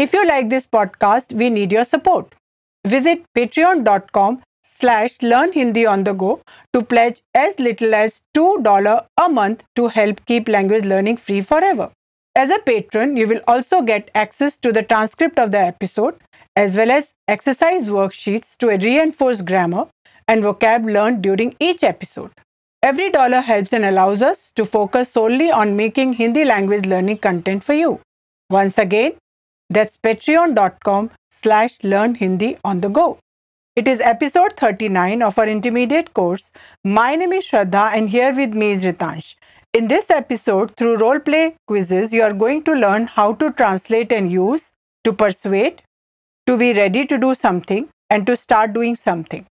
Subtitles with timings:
[0.00, 2.34] If you like this podcast, we need your support.
[2.86, 6.40] Visit patreon.com slash learn Hindi on the go
[6.72, 11.90] to pledge as little as $2 a month to help keep language learning free forever.
[12.34, 16.18] As a patron, you will also get access to the transcript of the episode
[16.56, 19.86] as well as exercise worksheets to reinforce grammar
[20.28, 22.30] and vocab learned during each episode.
[22.82, 27.62] Every dollar helps and allows us to focus solely on making Hindi language learning content
[27.62, 28.00] for you.
[28.48, 29.19] Once again,
[29.70, 33.18] that's patreon.com slash learn Hindi on the go.
[33.76, 36.50] It is episode 39 of our intermediate course.
[36.84, 39.36] My name is Shraddha and here with me is Ritansh.
[39.72, 44.10] In this episode, through role play quizzes, you are going to learn how to translate
[44.10, 44.62] and use,
[45.04, 45.82] to persuade,
[46.48, 49.46] to be ready to do something, and to start doing something.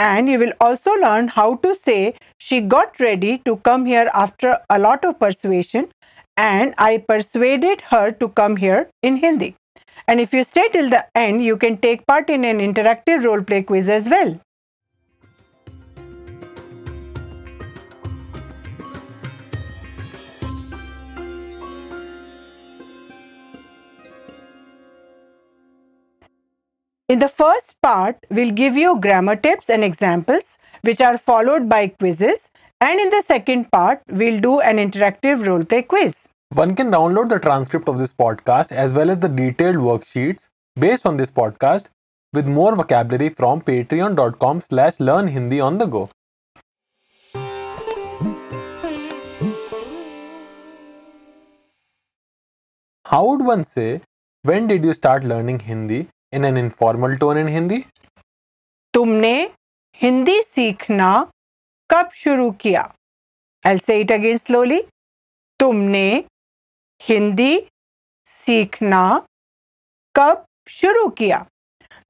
[0.00, 4.58] And you will also learn how to say, She got ready to come here after
[4.68, 5.88] a lot of persuasion,
[6.36, 9.56] and I persuaded her to come here in Hindi.
[10.08, 13.42] And if you stay till the end, you can take part in an interactive role
[13.42, 14.38] play quiz as well.
[27.08, 31.86] In the first part, we'll give you grammar tips and examples, which are followed by
[31.86, 32.50] quizzes.
[32.81, 36.23] And in the second part, we'll do an interactive role play quiz.
[36.49, 41.05] One can download the transcript of this podcast as well as the detailed worksheets based
[41.05, 41.85] on this podcast
[42.33, 46.09] with more vocabulary from patreon.com slash learn Hindi on the go.
[53.05, 54.01] How would one say,
[54.43, 57.85] when did you start learning Hindi in an informal tone in Hindi?
[58.93, 59.35] तुमने
[60.01, 61.11] हिंदी सीखना
[61.90, 62.82] कब शुरू किया?
[63.64, 64.80] आई से it again slowly
[65.60, 66.08] तुमने
[67.00, 67.54] हिंदी
[68.30, 69.02] सीखना
[70.14, 71.38] कब शुरू किया?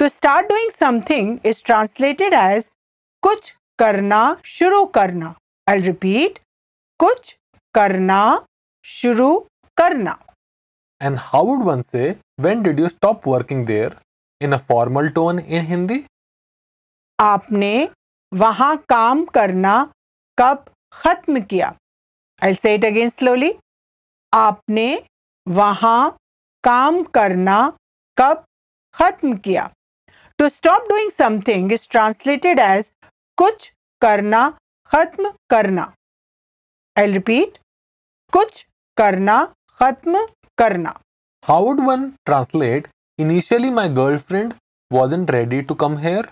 [0.01, 2.65] To start doing something is translated as
[3.23, 5.35] कुछ करना शुरू करना।
[5.67, 6.39] आई रिपीट
[7.01, 7.37] कुछ
[7.75, 8.23] करना
[8.87, 9.29] शुरू
[9.77, 10.19] करना।
[11.01, 12.05] And how would one say
[12.41, 13.99] when did you stop working there
[14.41, 16.05] in a formal tone in Hindi
[17.19, 17.73] आपने
[18.33, 19.75] वहाँ काम करना
[20.39, 21.75] कब खत्म किया?
[22.43, 23.53] आई से इट अगेन स्लोली
[24.33, 24.89] आपने
[25.47, 26.17] वहाँ
[26.65, 27.59] काम करना
[28.19, 28.45] कब
[28.95, 29.71] खत्म किया?
[30.39, 32.91] To stop doing something is translated as
[33.39, 33.73] कुछ
[34.03, 34.49] करना
[34.91, 35.93] खत्म करना।
[36.99, 37.59] आई रिपीट
[38.33, 38.65] कुछ
[38.97, 39.45] करना
[39.81, 40.27] खत्म
[40.59, 40.99] करना।
[41.45, 42.87] How would one translate,
[43.19, 44.55] initially my girlfriend
[44.91, 46.25] wasn't ready to come here?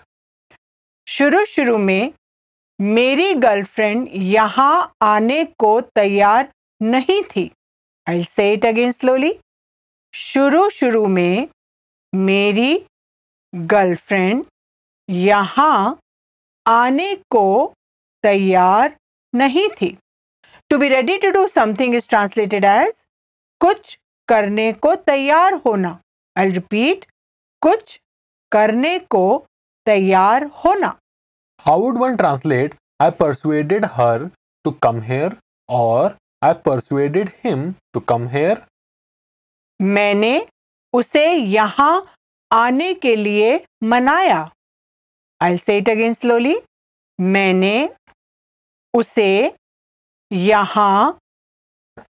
[1.07, 2.13] शुरू शुरू में,
[2.79, 6.47] मेरी गर्लफ्रेंड यहाँ आने को तैयार
[6.81, 7.49] नहीं थी।
[8.07, 9.33] आई से इट अगेन स्लोली
[10.13, 11.47] शुरू शुरू में,
[12.13, 12.85] मेरी
[13.53, 14.43] गर्लफ्रेंड
[15.09, 15.97] यहाँ
[16.65, 17.73] आने को
[18.23, 18.95] तैयार
[19.33, 19.95] नहीं थी।
[20.69, 23.03] To be ready to do something is translated as
[23.61, 25.99] कुछ करने को तैयार होना।
[26.35, 27.05] आई रिपीट
[27.61, 27.99] कुछ
[28.51, 29.25] करने को
[29.85, 30.95] तैयार होना।
[31.65, 34.31] How would one translate, I persuaded her
[34.65, 35.31] to come here
[35.69, 37.63] or I persuaded him
[37.93, 38.57] to come here?
[39.81, 40.47] मैंने
[40.93, 42.05] उसे यहाँ
[42.51, 44.39] आने के लिए मनाया।
[45.41, 46.55] आई से इट अगेन स्लोली
[47.19, 47.89] मैंने
[48.93, 49.53] उसे
[50.31, 51.17] यहाँ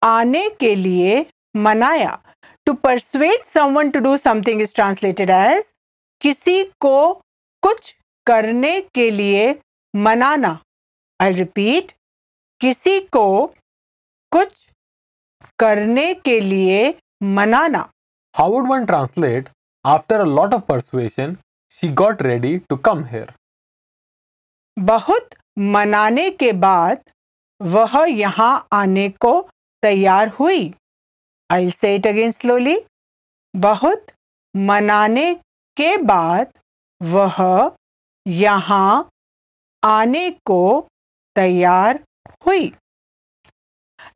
[0.04, 1.26] आने के लिए
[1.58, 2.18] मनाया।
[2.66, 5.72] To persuade someone to do something is translated as
[6.22, 7.22] किसी को
[7.64, 7.96] कुछ
[8.28, 9.54] करने के लिए
[9.96, 10.58] मनाना।
[11.22, 11.92] आई रिपीट
[12.62, 13.26] किसी को
[14.32, 14.54] कुछ
[15.60, 16.94] करने के लिए
[17.24, 17.90] मनाना।
[18.36, 19.50] How would one translate,
[19.86, 21.36] after a lot of persuasion,
[21.72, 23.32] she got ready to come here?
[24.80, 27.04] बहुत मनाने के बाद
[27.62, 29.34] वह यहाँ आने को
[29.84, 30.74] तैयार हुई।
[31.52, 32.78] आई से इट अगेन स्लोली
[33.56, 34.06] बहुत
[34.56, 35.34] मनाने
[35.78, 36.54] के बाद
[37.03, 37.39] वह
[38.27, 39.09] यहाँ
[39.85, 40.89] आने को
[41.37, 42.05] तैयार
[42.47, 42.73] हुई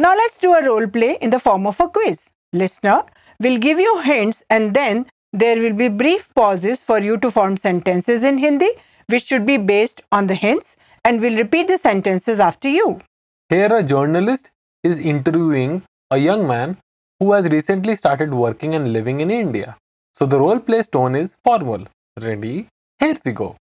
[0.01, 2.29] Now let's do a role play in the form of a quiz.
[2.53, 3.03] Listener
[3.39, 7.57] will give you hints and then there will be brief pauses for you to form
[7.57, 8.71] sentences in Hindi
[9.07, 13.01] which should be based on the hints and we'll repeat the sentences after you.
[13.49, 14.51] Here, a journalist
[14.83, 16.79] is interviewing a young man
[17.21, 19.77] who has recently started working and living in India.
[20.15, 21.87] So the role play tone is formal.
[22.21, 22.69] Ready?
[23.01, 23.57] Here we go.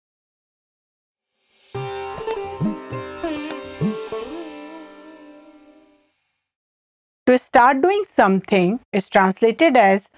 [7.26, 10.08] To start doing something is translated as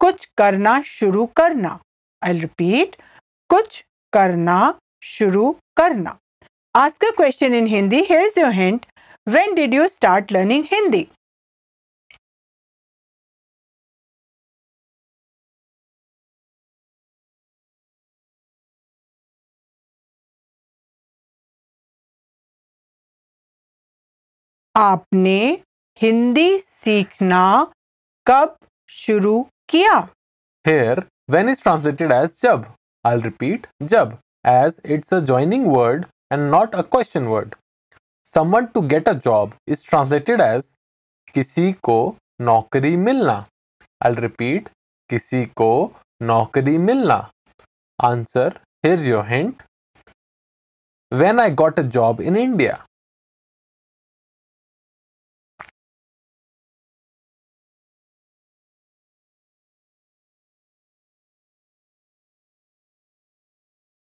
[0.00, 1.78] कुछ करना शुरू करना
[2.24, 2.96] I repeat
[3.50, 4.58] कुछ करना
[5.02, 6.18] शुरू करना
[6.74, 7.98] Ask a question in Hindi.
[8.04, 8.86] Here's your hint.
[9.24, 11.02] When did you start learning Hindi?
[24.77, 25.39] आपने
[26.01, 27.43] हिंदी सीखना
[28.27, 28.55] कब
[28.89, 29.99] शुरू किया?
[30.65, 30.99] फिर
[31.31, 32.65] वेन इज़ ट्रांसलेटेड एज जब
[33.05, 37.55] आई रिपीट जब as it's a joining word and not a question word
[38.33, 40.71] someone to get a job is translated as
[41.33, 41.97] किसी को
[42.41, 43.45] नौकरी मिलना.
[44.01, 44.69] आई रिपीट
[45.09, 45.71] किसी को
[46.21, 47.17] नौकरी मिलना.
[47.99, 49.63] Answer here your hint
[51.11, 52.83] when I got a job in India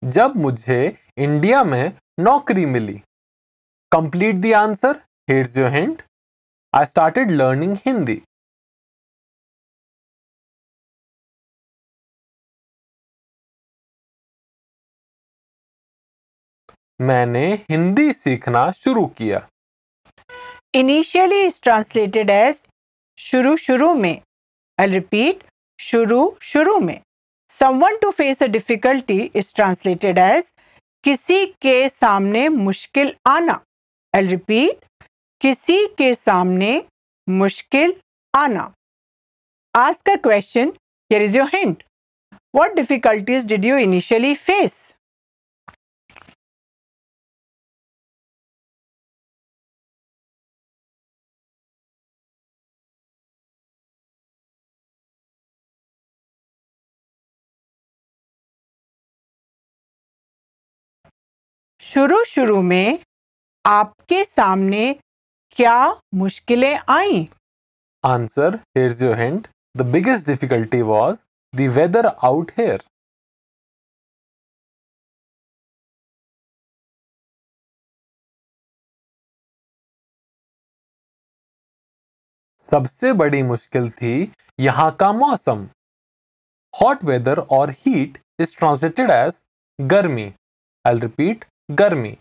[0.05, 0.77] जब मुझे
[1.17, 2.93] इंडिया में नौकरी मिली।
[3.91, 4.95] Complete the answer
[5.29, 6.01] here's your hint
[6.73, 8.21] I started learning Hindi
[16.99, 19.47] मैंने हिंदी सीखना शुरू किया।
[20.75, 22.59] इनिशियली इज़ ट्रांसलेटेड एज
[23.19, 24.21] शुरू शुरू में।
[24.79, 25.43] आई रिपीट
[25.79, 26.99] शुरू शुरू में।
[27.54, 30.44] Someone to face a difficulty is translated as
[31.04, 33.60] किसी के सामने मुश्किल आना
[34.14, 34.84] I'll repeat
[35.40, 36.72] किसी के सामने
[37.28, 37.94] मुश्किल
[38.36, 38.72] आना
[39.74, 40.72] Ask a question.
[41.10, 41.82] Here is your hint.
[42.52, 44.83] What difficulties did you initially face?
[61.85, 62.99] शुरू शुरू में
[63.65, 64.93] आपके सामने
[65.57, 65.75] क्या
[66.13, 67.19] मुश्किलें आई?
[68.03, 69.47] Answer here's your hint.
[69.77, 71.21] The biggest difficulty was
[71.53, 72.83] the weather out here
[82.65, 84.15] सबसे बड़ी मुश्किल थी
[84.59, 85.67] यहाँ का मौसम।
[86.73, 89.43] हॉट वेदर और हीट इज़ ट्रांसलेटेड एज
[89.79, 90.33] गर्मी।
[90.85, 92.19] I repeat garmi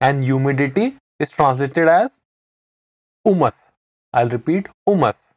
[0.00, 2.20] and humidity is translated as
[3.26, 3.72] umas.
[4.12, 5.34] I'll repeat umas.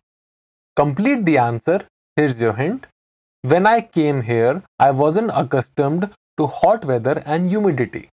[0.76, 1.82] Complete the answer.
[2.16, 2.88] Here's your hint.
[3.42, 8.10] When I came here, I wasn't accustomed to hot weather and humidity.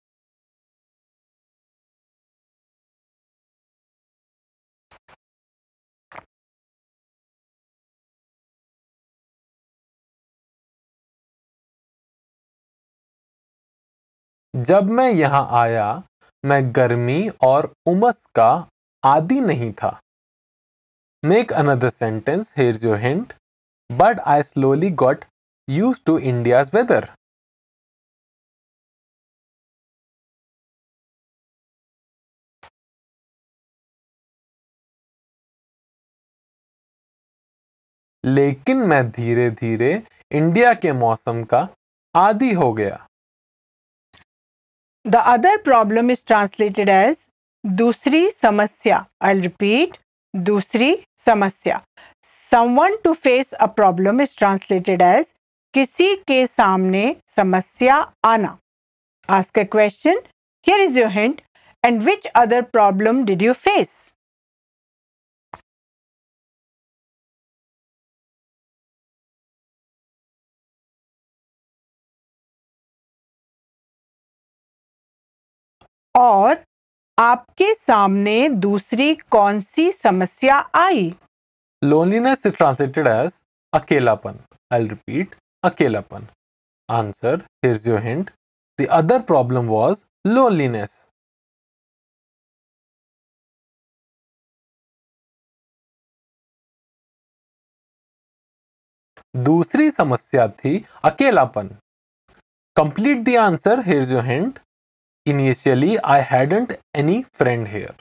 [14.56, 16.04] जब मैं यहाँ आया,
[16.44, 18.68] मैं गर्मी और उमस का
[19.04, 19.90] आदि नहीं था।
[21.24, 23.34] Make another sentence here your hint
[23.90, 25.26] but I slowly got
[25.68, 27.10] used to India's weather
[38.24, 39.92] लेकिन मैं धीरे धीरे
[40.32, 41.68] इंडिया के मौसम का
[42.16, 43.06] आदि हो गया।
[45.06, 47.28] The other problem is translated as
[47.64, 49.06] Dusri Samasya.
[49.22, 50.00] I'll repeat
[50.36, 51.84] Dusri Samasya.
[52.24, 55.32] Someone to face a problem is translated as
[55.76, 58.58] Kisi ke samne samasya ana.
[59.30, 60.18] Ask a question.
[60.64, 61.42] Here is your hint.
[61.84, 64.05] And which other problem did you face?
[76.16, 76.64] और
[77.18, 81.10] आपके सामने दूसरी कौन सी समस्या आई?
[81.82, 83.40] Loneliness is translated as
[83.74, 84.40] अकेलापन।
[84.74, 86.28] I repeat अकेलापन।
[86.90, 88.30] Answer here's your hint
[88.80, 91.02] the other problem was loneliness
[99.36, 101.68] दूसरी समस्या थी अकेलापन।
[102.78, 104.60] Complete the answer here's your hint
[105.26, 107.94] Initially, I hadn't any friend here.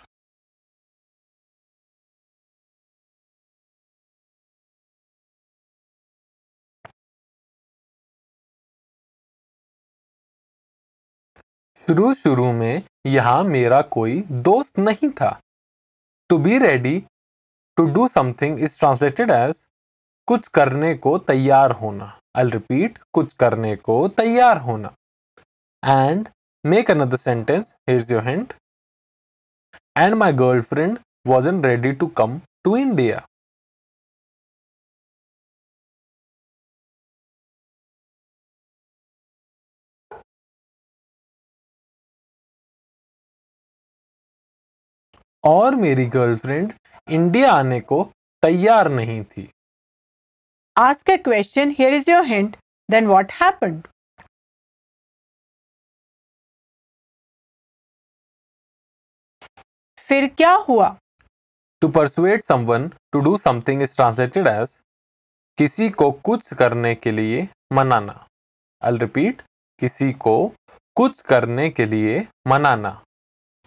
[11.79, 15.31] शुरू शुरू में यहाँ मेरा कोई दोस्त नहीं था।
[16.31, 16.99] To be ready
[17.77, 19.65] to do something is translated as
[20.29, 24.95] कुछ करने को तैयार होना। आई रिपीट कुछ करने को तैयार होना।
[25.83, 26.29] And
[26.67, 28.53] make another sentence here's your hint
[29.99, 33.23] and my girlfriend wasn't ready to come to India.
[45.45, 46.73] और मेरी गर्लफ्रेंड
[47.13, 48.03] इंडिया आने को
[48.43, 49.49] तैयार नहीं थी
[50.77, 51.73] Ask a question.
[51.79, 52.57] Here is your hint.
[52.89, 53.83] Then what happened?
[60.09, 60.89] फिर क्या हुआ?
[61.83, 64.79] To persuade someone to do something is translated as
[65.59, 68.13] किसी को कुछ करने के लिए मनाना।
[68.83, 69.43] आई रिपीट
[69.81, 70.37] किसी को
[70.97, 72.91] कुछ करने के लिए मनाना।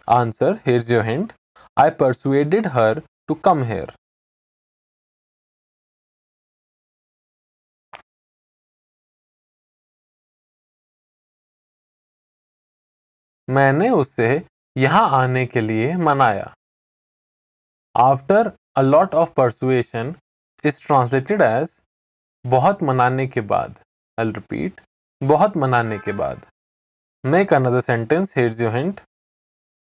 [0.08, 1.34] Answer here your hint
[1.78, 3.94] I persuaded her to come here
[13.48, 14.28] मैंने उसे
[14.78, 16.52] यहाँ आने के लिए मनाया।
[17.96, 20.14] After a lot of persuasion
[20.64, 21.80] is translated as
[22.46, 23.80] बहुत मनाने के बाद।
[24.18, 24.82] आई रिपीट
[25.22, 26.46] बहुत मनाने के बाद।
[27.24, 29.02] Make another sentence here your hint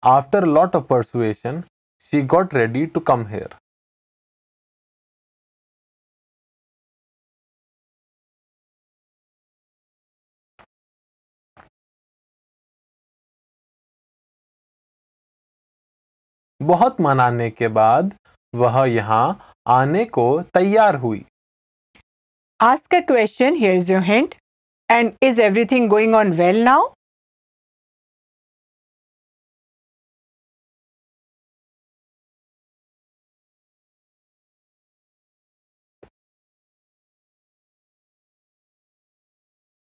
[0.03, 1.63] after lot of persuasion
[2.07, 3.57] she got ready to come here
[16.67, 18.15] बहुत मनाने के बाद
[18.55, 19.27] वह यहाँ
[19.77, 21.25] आने को तैयार हुई
[22.61, 23.57] Ask a question.
[23.57, 24.35] Here is your hint.
[24.91, 26.81] And is everything going on well now?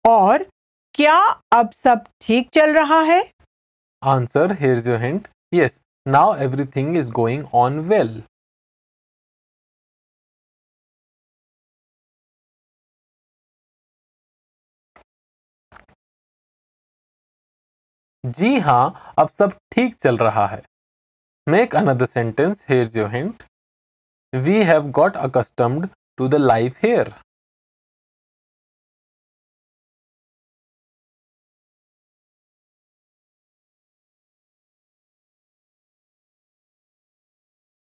[0.05, 0.43] और
[0.95, 1.15] क्या
[1.53, 3.21] अब सब ठीक चल रहा है
[4.01, 5.27] Answer here's your hint.
[5.57, 8.09] Yes, now everything is going on well.
[18.23, 20.61] जी हाँ अब सब ठीक चल रहा है।
[21.47, 23.43] Make another sentence here your hint
[24.33, 27.13] we have got accustomed to the life here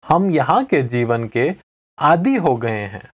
[0.08, 1.50] हम यहाँ के जीवन के
[1.98, 3.10] आदि हो गए हैं।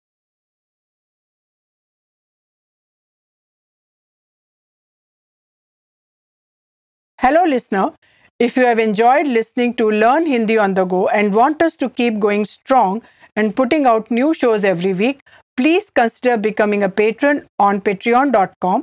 [7.18, 7.90] Hello listener
[8.40, 12.14] if you have enjoyed listening to learn Hindi on the go and want to keep
[12.24, 13.02] going strong
[13.38, 15.22] and putting out new shows every week
[15.56, 18.82] please consider becoming a patron on Patreon dot com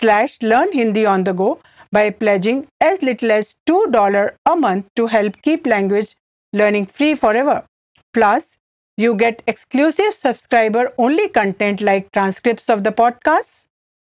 [0.00, 1.52] slash learn Hindi on the go
[1.94, 6.14] by pledging as little as two dollar a month to help keep language
[6.52, 7.64] learning free forever.
[8.12, 8.50] Plus,
[8.96, 13.64] you get exclusive subscriber only content like transcripts of the podcasts,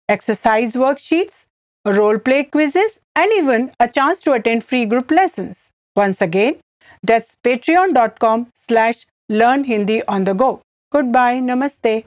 [0.08, 1.44] exercise worksheets,
[1.84, 5.68] role play quizzes, and even a chance to attend free group lessons.
[5.96, 6.56] Once again,
[7.02, 10.62] that's patreon.com slash learn Hindi on the go.
[10.90, 11.40] Goodbye.
[11.40, 12.04] Namaste.